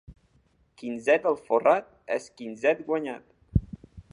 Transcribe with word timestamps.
Quinzet 0.81 1.27
alforrat 1.31 1.91
és 2.17 2.27
quinzet 2.41 2.83
guanyat. 2.89 3.69